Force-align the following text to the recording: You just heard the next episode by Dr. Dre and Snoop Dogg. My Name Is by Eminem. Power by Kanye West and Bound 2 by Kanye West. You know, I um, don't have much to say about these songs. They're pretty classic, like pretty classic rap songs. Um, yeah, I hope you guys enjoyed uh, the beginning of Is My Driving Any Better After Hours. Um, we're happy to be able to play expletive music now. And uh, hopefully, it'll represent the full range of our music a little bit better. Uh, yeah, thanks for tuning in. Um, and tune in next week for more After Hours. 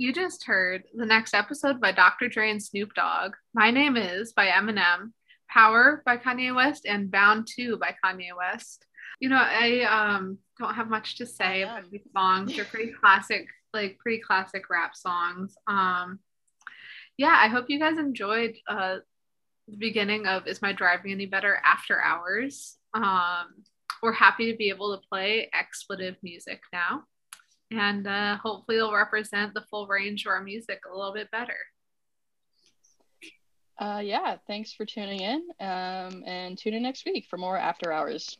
You 0.00 0.14
just 0.14 0.44
heard 0.44 0.84
the 0.94 1.04
next 1.04 1.34
episode 1.34 1.78
by 1.78 1.92
Dr. 1.92 2.26
Dre 2.26 2.50
and 2.50 2.62
Snoop 2.62 2.94
Dogg. 2.94 3.34
My 3.52 3.70
Name 3.70 3.98
Is 3.98 4.32
by 4.32 4.46
Eminem. 4.46 5.12
Power 5.46 6.02
by 6.06 6.16
Kanye 6.16 6.56
West 6.56 6.86
and 6.86 7.10
Bound 7.10 7.46
2 7.54 7.76
by 7.76 7.94
Kanye 8.02 8.34
West. 8.34 8.86
You 9.20 9.28
know, 9.28 9.36
I 9.36 9.82
um, 9.82 10.38
don't 10.58 10.72
have 10.72 10.88
much 10.88 11.18
to 11.18 11.26
say 11.26 11.64
about 11.64 11.90
these 11.90 12.00
songs. 12.16 12.56
They're 12.56 12.64
pretty 12.64 12.92
classic, 12.98 13.46
like 13.74 13.98
pretty 13.98 14.22
classic 14.22 14.70
rap 14.70 14.96
songs. 14.96 15.54
Um, 15.66 16.20
yeah, 17.18 17.38
I 17.38 17.48
hope 17.48 17.66
you 17.68 17.78
guys 17.78 17.98
enjoyed 17.98 18.56
uh, 18.66 19.00
the 19.68 19.76
beginning 19.76 20.26
of 20.26 20.46
Is 20.46 20.62
My 20.62 20.72
Driving 20.72 21.12
Any 21.12 21.26
Better 21.26 21.60
After 21.62 22.00
Hours. 22.00 22.78
Um, 22.94 23.48
we're 24.02 24.12
happy 24.12 24.50
to 24.50 24.56
be 24.56 24.70
able 24.70 24.96
to 24.96 25.06
play 25.10 25.50
expletive 25.52 26.16
music 26.22 26.62
now. 26.72 27.02
And 27.70 28.06
uh, 28.06 28.36
hopefully, 28.36 28.78
it'll 28.78 28.92
represent 28.92 29.54
the 29.54 29.64
full 29.70 29.86
range 29.86 30.26
of 30.26 30.30
our 30.30 30.42
music 30.42 30.80
a 30.90 30.96
little 30.96 31.14
bit 31.14 31.30
better. 31.30 31.56
Uh, 33.78 34.00
yeah, 34.04 34.36
thanks 34.46 34.72
for 34.72 34.84
tuning 34.84 35.20
in. 35.20 35.42
Um, 35.60 36.22
and 36.26 36.58
tune 36.58 36.74
in 36.74 36.82
next 36.82 37.06
week 37.06 37.26
for 37.30 37.38
more 37.38 37.56
After 37.56 37.92
Hours. 37.92 38.36